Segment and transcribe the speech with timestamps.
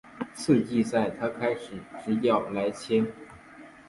[0.33, 3.05] 次赛季他开始执教莱切。